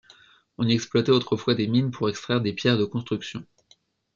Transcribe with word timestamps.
On 0.57 0.67
y 0.67 0.73
exploitait 0.73 1.11
autrefois 1.11 1.53
des 1.53 1.67
mines 1.67 1.91
pour 1.91 2.09
extraire 2.09 2.41
des 2.41 2.53
pierres 2.53 2.79
de 2.79 2.85
construction. 2.85 3.45